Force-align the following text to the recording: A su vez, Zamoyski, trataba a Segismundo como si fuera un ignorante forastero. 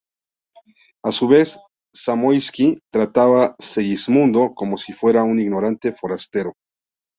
A 1.03 1.11
su 1.11 1.27
vez, 1.27 1.59
Zamoyski, 1.95 2.79
trataba 2.91 3.45
a 3.45 3.55
Segismundo 3.59 4.55
como 4.55 4.75
si 4.77 4.93
fuera 4.93 5.21
un 5.21 5.39
ignorante 5.39 5.91
forastero. 5.91 6.53